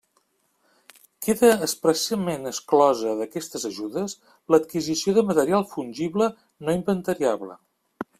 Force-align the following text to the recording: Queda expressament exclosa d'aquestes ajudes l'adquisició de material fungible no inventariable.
Queda 1.25 1.49
expressament 1.65 2.51
exclosa 2.51 3.13
d'aquestes 3.19 3.67
ajudes 3.69 4.15
l'adquisició 4.55 5.15
de 5.19 5.25
material 5.33 5.67
fungible 5.75 6.31
no 6.65 6.77
inventariable. 6.79 7.61